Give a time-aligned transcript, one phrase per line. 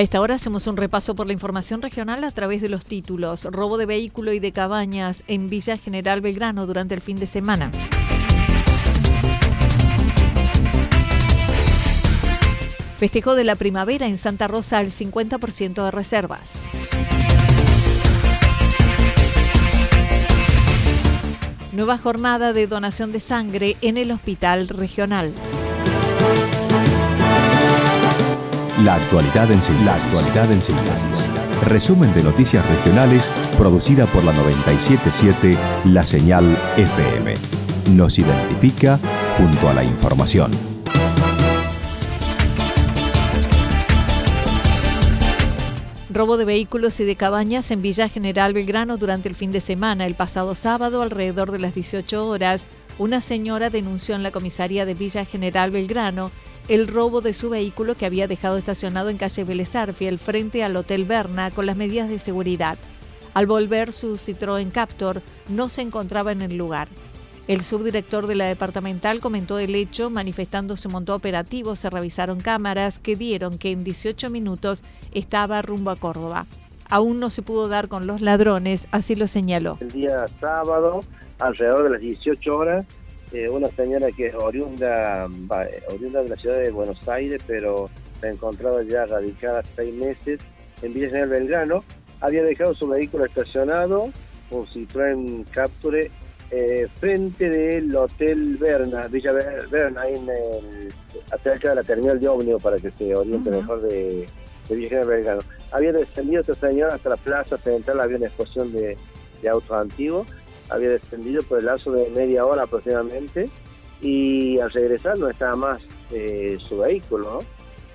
[0.00, 3.44] A esta hora hacemos un repaso por la información regional a través de los títulos.
[3.44, 7.70] Robo de vehículo y de cabañas en Villa General Belgrano durante el fin de semana.
[12.96, 16.50] Festejo de la primavera en Santa Rosa al 50% de reservas.
[21.72, 25.30] Nueva jornada de donación de sangre en el Hospital Regional.
[28.84, 29.84] La actualidad en síntesis.
[29.84, 31.26] La actualidad en síntesis.
[31.66, 33.28] Resumen de noticias regionales
[33.58, 36.44] producida por la 977 La Señal
[36.78, 37.34] FM.
[37.90, 38.98] Nos identifica
[39.36, 40.50] junto a la información.
[46.08, 50.06] Robo de vehículos y de cabañas en Villa General Belgrano durante el fin de semana.
[50.06, 52.64] El pasado sábado, alrededor de las 18 horas,
[52.98, 56.30] una señora denunció en la comisaría de Villa General Belgrano
[56.70, 59.44] el robo de su vehículo que había dejado estacionado en calle
[60.08, 62.78] al frente al Hotel Berna con las medidas de seguridad.
[63.34, 66.86] Al volver su Citroën Captor no se encontraba en el lugar.
[67.48, 73.00] El subdirector de la departamental comentó el hecho, manifestando se montó operativo, se revisaron cámaras
[73.00, 76.46] que dieron que en 18 minutos estaba rumbo a Córdoba.
[76.88, 79.76] Aún no se pudo dar con los ladrones, así lo señaló.
[79.80, 81.00] El día sábado,
[81.40, 82.86] alrededor de las 18 horas,
[83.32, 85.28] eh, una señora que es oriunda,
[85.88, 87.88] oriunda de la ciudad de Buenos Aires, pero
[88.20, 90.40] se encontraba ya radicada seis meses
[90.82, 91.84] en Villa General Belgrano,
[92.20, 94.10] había dejado su vehículo estacionado,
[94.50, 96.10] un Citroën Capture,
[96.50, 100.92] eh, frente del Hotel Berna, Villa Berna, ahí en el,
[101.42, 104.26] cerca de la terminal de ómnibus para que se oriente mejor de,
[104.68, 105.42] de Villa General Belgrano.
[105.70, 108.96] Había descendido esta señora hasta la plaza central, había una exposición de,
[109.40, 110.26] de autos antiguos,
[110.70, 113.48] había descendido por el lazo de media hora aproximadamente
[114.00, 117.42] y al regresar no estaba más eh, su vehículo.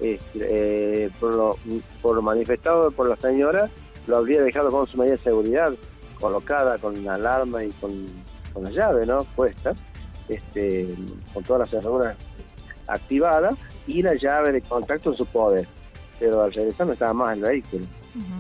[0.01, 1.57] Eh, por, lo,
[2.01, 3.69] por lo manifestado por la señora,
[4.07, 5.73] lo habría dejado con su medida de seguridad
[6.19, 7.91] colocada con la alarma y con,
[8.53, 9.23] con la llave ¿no?
[9.35, 9.73] puesta,
[10.27, 10.87] este,
[11.33, 12.15] con todas las cerraduras
[12.87, 13.55] activadas
[13.87, 15.67] y la llave de contacto en su poder.
[16.19, 17.85] Pero al regresar no estaba más el vehículo.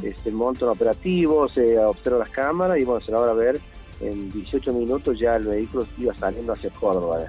[0.01, 3.59] este, monto operativo, se observa las cámaras y bueno, se logra ver
[3.99, 7.25] en 18 minutos ya el vehículo iba saliendo hacia Córdoba.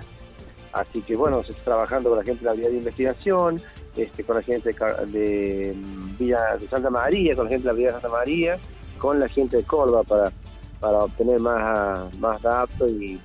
[0.72, 3.60] Así que bueno, se está trabajando con la gente de la vía de investigación,
[3.96, 4.74] este, con la gente
[5.06, 8.58] de, mm, Villa de Santa María, con la gente de la Vía de Santa María,
[8.98, 10.32] con la gente de Córdoba para,
[10.80, 13.18] para obtener más, más datos y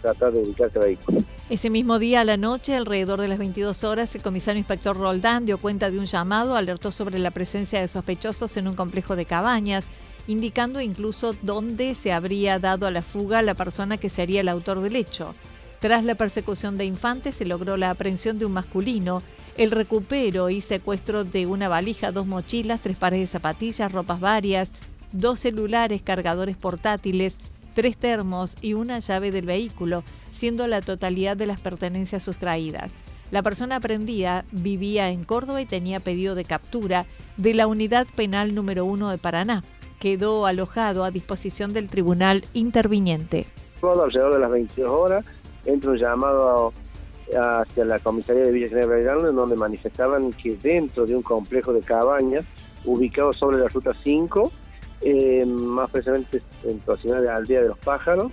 [0.00, 1.22] tratar de ubicar ese vehículo.
[1.48, 5.46] Ese mismo día a la noche, alrededor de las 22 horas, el comisario inspector Roldán
[5.46, 9.26] dio cuenta de un llamado, alertó sobre la presencia de sospechosos en un complejo de
[9.26, 9.84] cabañas
[10.26, 14.80] indicando incluso dónde se habría dado a la fuga la persona que sería el autor
[14.80, 15.34] del hecho.
[15.80, 19.22] Tras la persecución de infantes se logró la aprehensión de un masculino,
[19.56, 24.70] el recupero y secuestro de una valija, dos mochilas, tres pares de zapatillas, ropas varias,
[25.10, 27.34] dos celulares, cargadores portátiles,
[27.74, 32.92] tres termos y una llave del vehículo, siendo la totalidad de las pertenencias sustraídas.
[33.32, 37.06] La persona aprendida vivía en Córdoba y tenía pedido de captura
[37.38, 39.64] de la Unidad Penal número 1 de Paraná
[40.02, 43.46] quedó alojado a disposición del tribunal interviniente.
[43.82, 45.24] Alrededor de las 22 horas
[45.64, 46.72] entra un llamado
[47.28, 51.72] hacia la comisaría de Villa General Belgrano en donde manifestaban que dentro de un complejo
[51.72, 52.42] de cabañas
[52.84, 54.50] ubicado sobre la ruta 5
[55.02, 58.32] eh, más precisamente en proximidad de la aldea de los pájaros.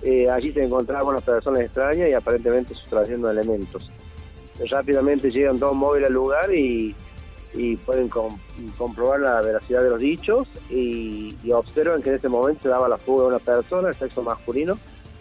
[0.00, 3.90] Eh, allí se encontraban unas personas extrañas y aparentemente sustrayendo elementos.
[4.70, 6.94] Rápidamente llegan dos móviles al lugar y,
[7.84, 8.08] pueden
[8.78, 12.98] comprobar la veracidad de los dichos y, observan que en ese momento se daba la
[12.98, 14.78] fuga de una persona, el sexo masculino,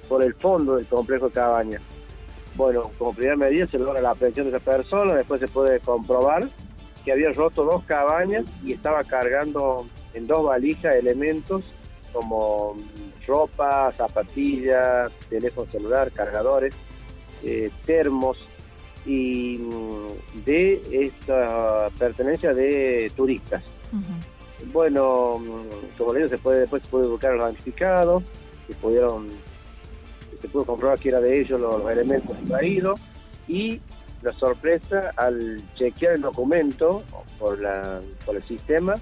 [0.07, 1.81] por el fondo del complejo de cabaña.
[2.55, 6.47] Bueno, como primera medida se logra la aprehensión de esa persona, después se puede comprobar
[7.03, 11.63] que había roto dos cabañas y estaba cargando en dos valijas elementos
[12.13, 12.75] como
[13.25, 16.73] ropa, zapatillas, teléfono celular, cargadores,
[17.43, 18.37] eh, termos
[19.05, 23.63] y mm, de esta pertenencia de turistas.
[24.71, 28.23] Bueno, mm, como le digo, se puede, después se puede buscar los identificados,
[28.67, 29.27] se pudieron,
[30.39, 32.99] se pudo comprobar que era de ellos los, elementos extraídos
[33.47, 33.81] y
[34.21, 37.03] la sorpresa al chequear el documento
[37.39, 38.95] por, la, por el sistema,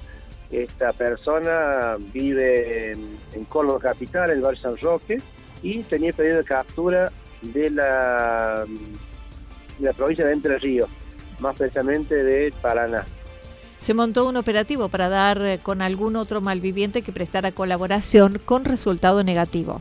[0.50, 5.22] esta persona vive en, en Córdoba Capital, el barrio San Roque,
[5.62, 10.90] y tenía pedido de captura de la, de la provincia de Entre Ríos,
[11.40, 13.06] más precisamente de Paraná.
[13.80, 18.66] Se montó un operativo para dar eh, con algún otro malviviente que prestara colaboración con
[18.66, 19.80] resultado negativo.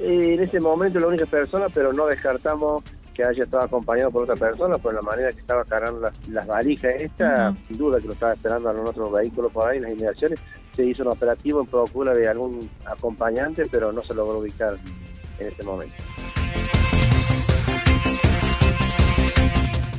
[0.00, 2.82] Eh, en ese momento la única persona, pero no descartamos
[3.14, 6.92] que haya estado acompañado por otra persona, por la manera que estaba cargando las, valijas
[7.00, 10.38] esta, sin duda que lo estaba esperando algún otro vehículo por ahí en las inmediaciones,
[10.74, 14.76] se hizo un operativo en procura de algún acompañante, pero no se logró ubicar
[15.38, 15.94] en ese momento.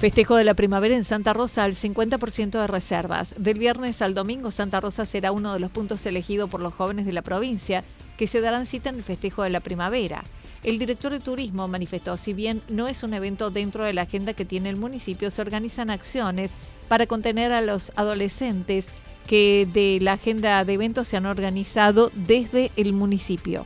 [0.08, 3.36] Festejo de la primavera en Santa Rosa al 50% de reservas.
[3.38, 7.06] Del viernes al domingo Santa Rosa será uno de los puntos elegidos por los jóvenes
[7.06, 7.84] de la provincia
[8.16, 10.24] que se darán cita en el festejo de la primavera.
[10.64, 14.32] El director de turismo manifestó, si bien no es un evento dentro de la agenda
[14.32, 16.52] que tiene el municipio, se organizan acciones
[16.88, 18.86] para contener a los adolescentes
[19.28, 23.66] que de la agenda de eventos se han organizado desde el municipio.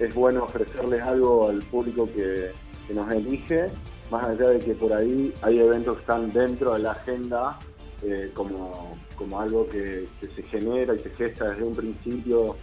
[0.00, 2.50] Es bueno ofrecerles algo al público que,
[2.94, 3.66] nos elige,
[4.10, 7.58] más allá de que por ahí hay eventos que están dentro de la agenda
[8.02, 12.56] eh, como, como algo que, se genera y se gesta desde un principio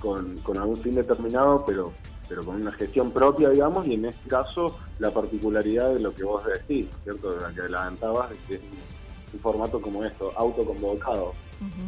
[0.00, 1.92] con, con algún fin determinado, pero
[2.28, 6.24] pero con una gestión propia, digamos, y en este caso la particularidad de lo que
[6.24, 7.34] vos decís, ¿cierto?
[7.34, 11.32] De la que adelantabas, que es un, formato como esto, autoconvocado,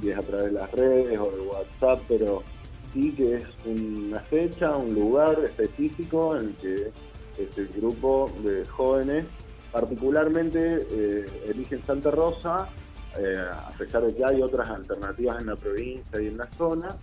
[0.03, 2.43] y es a través de las redes o de WhatsApp, pero
[2.93, 6.91] sí que es una fecha, un lugar específico en el que
[7.39, 9.27] este grupo de jóvenes
[9.73, 12.69] particularmente eh, eligen Santa Rosa,
[13.19, 16.97] eh, a pesar de que hay otras alternativas en la provincia y en la zona,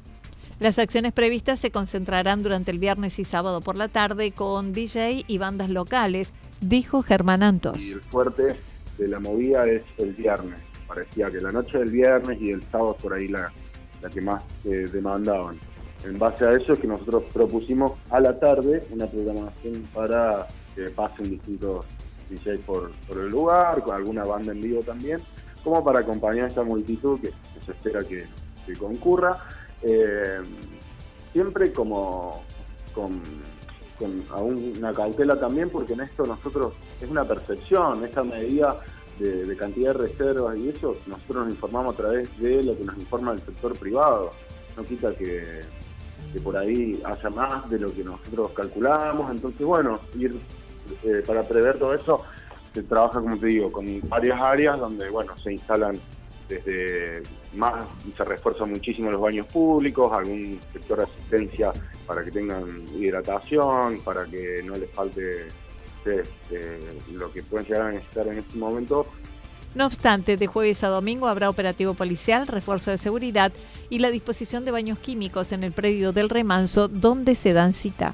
[0.60, 5.26] las acciones previstas se concentrarán durante el viernes y sábado por la tarde con DJ
[5.28, 6.30] y bandas locales,
[6.62, 7.82] dijo Germán Antos.
[7.82, 8.56] Y el fuerte
[8.98, 10.60] de la movida es el viernes.
[10.88, 13.52] Parecía que la noche del viernes y el sábado por ahí la,
[14.02, 15.58] la que más eh, demandaban.
[16.06, 20.90] En base a eso es que nosotros propusimos a la tarde una programación para que
[20.90, 21.86] pasen distintos
[22.30, 25.20] DJs por, el lugar, con alguna banda en vivo también,
[25.64, 27.32] como para acompañar a esta multitud que,
[27.66, 28.26] se espera que
[28.78, 29.38] concurra
[29.84, 30.40] eh,
[31.34, 32.44] siempre como
[32.94, 33.22] con,
[34.00, 38.78] una cautela también, porque en esto nosotros es una percepción, esta medida
[39.18, 42.98] de, cantidad de reservas y eso, nosotros nos informamos a través de lo que nos
[42.98, 44.32] informa el sector privado.
[44.76, 45.62] No quita que,
[46.40, 50.36] por ahí haya más de lo que nosotros calculamos, entonces bueno, ir
[51.04, 52.22] eh, para prever todo eso
[52.74, 56.00] se trabaja, como te digo, con varias áreas donde bueno se instalan
[56.48, 57.24] desde
[57.54, 57.86] más
[58.16, 61.72] se refuerzan muchísimo los baños públicos, algún sector de asistencia
[62.06, 65.48] para que tengan hidratación, para que no les falte
[66.06, 66.80] este,
[67.14, 69.06] lo que pueden llegar a necesitar en este momento.
[69.76, 73.52] No obstante, de jueves a domingo habrá operativo policial, refuerzo de seguridad
[73.90, 78.14] y la disposición de baños químicos en el predio del remanso donde se dan cita.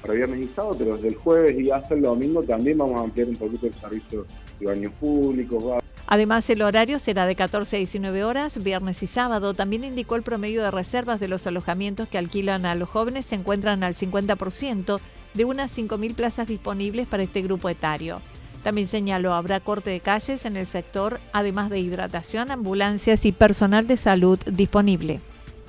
[0.00, 3.04] Para viernes y sábado, pero desde el jueves y hasta el domingo también vamos a
[3.04, 4.24] ampliar un poquito el servicio
[4.58, 5.82] de baños públicos.
[6.06, 9.52] Además, el horario será de 14 a 19 horas, viernes y sábado.
[9.52, 13.34] También indicó el promedio de reservas de los alojamientos que alquilan a los jóvenes se
[13.34, 15.00] encuentran al 50%
[15.34, 18.20] de unas 5.000 plazas disponibles para este grupo etario.
[18.62, 23.86] También señaló habrá corte de calles en el sector, además de hidratación, ambulancias y personal
[23.86, 25.20] de salud disponible.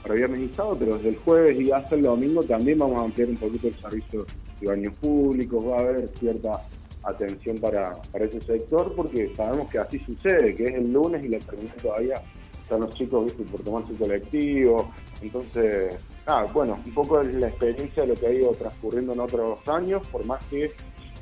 [0.02, 3.06] Para viernes y sábado, pero desde el jueves y hasta el domingo también vamos a
[3.06, 4.26] ampliar un poquito el servicio
[4.60, 6.62] de baños públicos, va a haber cierta
[7.04, 11.30] atención para, para ese sector porque sabemos que así sucede, que es el lunes y
[11.30, 12.22] la termina todavía
[12.68, 13.44] están los chicos ¿viste?
[13.44, 14.92] por tomar su colectivo.
[15.22, 19.22] Entonces, ah, bueno, un poco es la experiencia de lo que ha ido transcurriendo en
[19.22, 20.72] otros años, por más que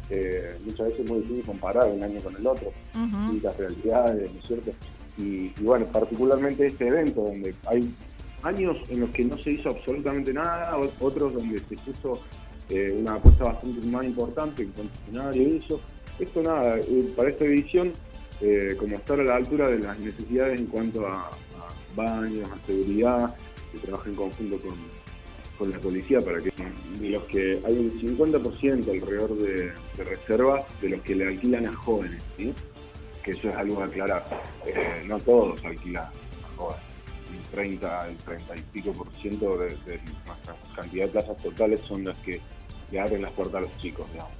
[0.10, 2.72] eh, muchas veces es muy difícil comparar un año con el otro,
[3.34, 4.72] y las realidades, ¿no es cierto?
[5.18, 7.90] Y, y, bueno, particularmente este evento donde hay
[8.44, 12.22] años en los que no se hizo absolutamente nada, otros donde se puso
[12.70, 15.82] eh, una apuesta bastante más importante en concesionario y eso.
[16.20, 17.92] Esto nada, eh, para esta edición,
[18.42, 21.30] eh, como estar a la altura de las necesidades en cuanto a,
[21.96, 23.36] baños, a seguridad,
[23.72, 24.78] que trabaja en conjunto con,
[25.58, 26.52] con la policía para que
[27.00, 31.68] de los que hay un 50% alrededor de, de reservas de los que le alquilan
[31.68, 32.54] a jóvenes, ¿sí?
[33.24, 34.24] que eso es algo a aclarar.
[35.06, 36.84] no todos alquilan a jóvenes.
[37.34, 41.80] El 30, el 30 y pico por ciento de, de nuestra cantidad de plazas totales
[41.82, 42.40] son las que
[42.92, 44.34] le abren las puertas a los chicos, digamos.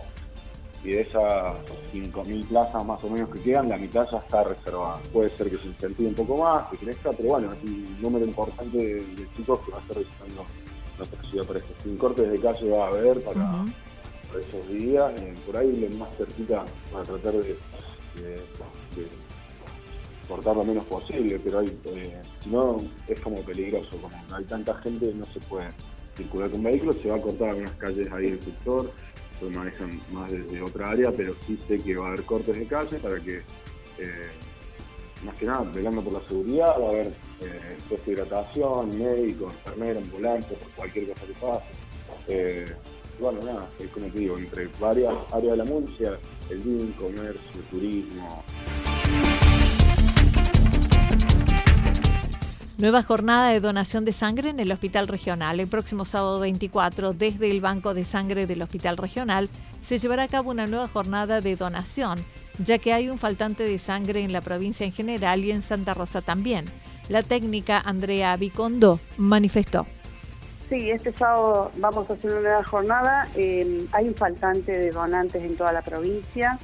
[0.84, 1.56] Y de esas
[1.92, 5.00] 5.000 plazas más o menos que quedan, la mitad ya está reservada.
[5.12, 8.24] Puede ser que se incentive un poco más, que crezca, pero bueno, es un número
[8.24, 10.46] importante de, chicos que va a estar visitando
[10.98, 11.62] nuestra ciudad para.
[11.84, 13.66] Sin cortes de calle va a haber para,
[14.40, 15.12] esos días.
[15.18, 17.58] Eh, por ahí lo más cerquita para tratar de,
[20.28, 24.74] cortar lo menos posible, pero hay, eh, si no es como peligroso, como hay tanta
[24.82, 25.68] gente no se puede
[26.18, 28.92] circular con vehículos, se va a cortar algunas calles ahí del sector,
[29.40, 32.66] se manejan más desde otra área, pero sí sé que va a haber cortes de
[32.66, 33.38] calle para que,
[34.00, 34.32] eh,
[35.26, 37.08] más que nada, velando por la seguridad, va a haber
[37.42, 41.66] eh, de hidratación, médicos, enfermeros, ambulantes, por cualquier cosa que pase.
[42.28, 42.76] Eh,
[43.20, 47.62] bueno, nada, es como te digo, entre varias áreas de la música, el BIM, comercio,
[47.72, 48.44] turismo.
[52.78, 55.62] Nueva jornada de donación de sangre en el Hospital Regional.
[55.62, 59.50] El próximo sábado 24, desde el Banco de Sangre del Hospital Regional,
[59.88, 62.26] se llevará a cabo una nueva jornada de donación,
[62.60, 65.94] ya que hay un faltante de sangre en la provincia en general y en Santa
[65.94, 66.66] Rosa también.
[67.08, 69.86] La técnica Andrea Vicondo manifestó.
[70.68, 73.30] Sí, este sábado vamos a hacer una nueva jornada.
[73.36, 76.60] Eh, hay un faltante de donantes en toda la provincia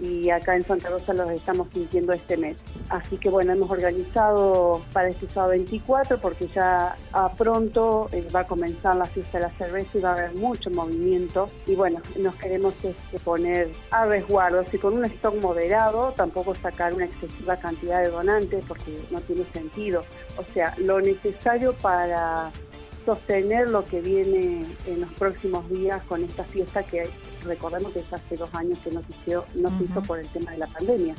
[0.00, 2.56] y acá en Santa Rosa los estamos sintiendo este mes.
[2.88, 8.40] Así que bueno, hemos organizado para este sábado 24 porque ya a pronto eh, va
[8.40, 12.00] a comenzar la fiesta de la cerveza y va a haber mucho movimiento y bueno,
[12.18, 17.56] nos queremos este, poner a resguardo, así con un stock moderado, tampoco sacar una excesiva
[17.56, 20.04] cantidad de donantes porque no tiene sentido.
[20.36, 22.50] O sea, lo necesario para
[23.04, 27.08] sostener lo que viene en los próximos días con esta fiesta que
[27.44, 30.52] recordemos que es hace dos años que no se hizo, no hizo por el tema
[30.52, 31.14] de la pandemia.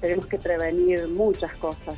[0.00, 1.96] Tenemos que prevenir muchas cosas.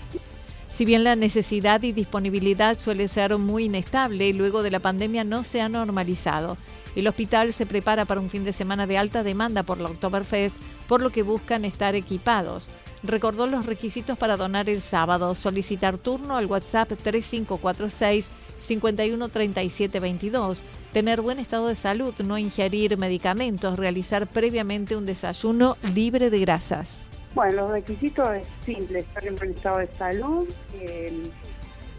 [0.74, 5.44] Si bien la necesidad y disponibilidad suele ser muy inestable, luego de la pandemia no
[5.44, 6.56] se ha normalizado.
[6.96, 10.56] El hospital se prepara para un fin de semana de alta demanda por la Oktoberfest,
[10.88, 12.68] por lo que buscan estar equipados.
[13.04, 18.26] Recordó los requisitos para donar el sábado, solicitar turno al WhatsApp 3546
[18.68, 26.40] 513722, tener buen estado de salud, no ingerir medicamentos, realizar previamente un desayuno libre de
[26.40, 27.02] grasas.
[27.34, 30.48] Bueno, los requisitos es simple, estar en buen estado de salud,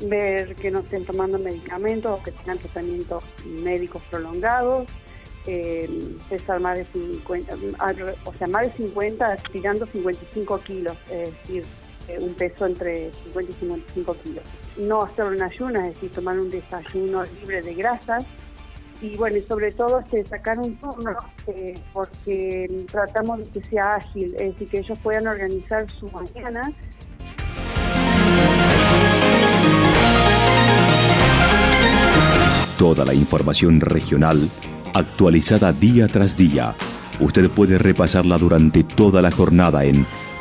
[0.01, 4.87] ver que no estén tomando medicamentos o que tengan tratamientos médicos prolongados,
[5.47, 5.89] eh,
[6.29, 7.55] pesar más de 50,
[8.25, 11.63] o sea, más de 50, tirando 55 kilos, es decir,
[12.07, 14.43] eh, un peso entre 50 y 55 kilos.
[14.77, 18.25] No hacer un ayuno, es decir, tomar un desayuno libre de grasas.
[19.01, 21.11] Y bueno, y sobre todo este, sacar un turno,
[21.47, 26.71] eh, porque tratamos de que sea ágil, es decir, que ellos puedan organizar su mañana.
[32.77, 34.49] Toda la información regional
[34.93, 36.73] actualizada día tras día.
[37.19, 40.05] Usted puede repasarla durante toda la jornada en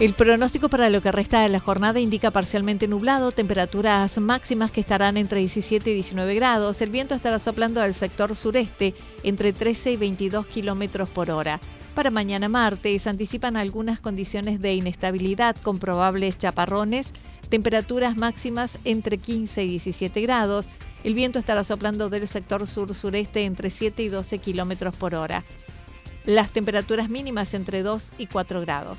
[0.00, 4.80] El pronóstico para lo que resta de la jornada indica parcialmente nublado, temperaturas máximas que
[4.80, 6.80] estarán entre 17 y 19 grados.
[6.80, 11.60] El viento estará soplando al sector sureste entre 13 y 22 kilómetros por hora.
[11.94, 17.08] Para mañana martes anticipan algunas condiciones de inestabilidad con probables chaparrones,
[17.50, 20.70] temperaturas máximas entre 15 y 17 grados.
[21.04, 25.44] El viento estará soplando del sector sur-sureste entre 7 y 12 kilómetros por hora.
[26.24, 28.98] Las temperaturas mínimas entre 2 y 4 grados.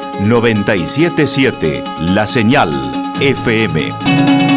[0.19, 2.71] 977 La Señal
[3.19, 4.50] FM.